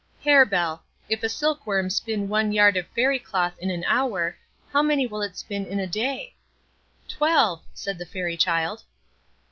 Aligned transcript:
"Harebell, 0.25 0.81
if 1.09 1.21
a 1.21 1.29
silkworm 1.29 1.91
spin 1.91 2.27
one 2.27 2.51
yard 2.51 2.75
of 2.75 2.87
Fairy 2.87 3.19
cloth 3.19 3.53
in 3.59 3.69
an 3.69 3.83
hour, 3.85 4.35
how 4.73 4.81
many 4.81 5.05
will 5.05 5.21
it 5.21 5.37
spin 5.37 5.63
in 5.67 5.79
a 5.79 5.85
day?" 5.85 6.33
"Twelve," 7.07 7.61
said 7.75 7.99
the 7.99 8.05
Fairy 8.07 8.35
child. 8.35 8.81